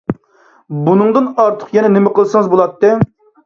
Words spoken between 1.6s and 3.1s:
يەنە نېمە قىلسىڭىز بولاتتى؟